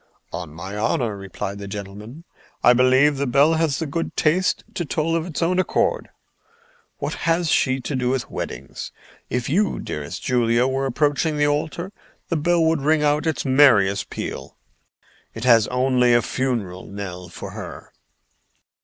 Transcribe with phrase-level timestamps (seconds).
[0.33, 2.23] "On my honor," replied the gentleman,
[2.63, 6.09] "I believe the bell has the good taste to toll of its own accord.
[6.97, 8.91] What has she to do with weddings?
[9.29, 11.91] If you, dearest Julia, were approaching the altar,
[12.29, 14.57] the bell would ring out its merriest peal.
[15.35, 17.93] It has only a funeral knell for her."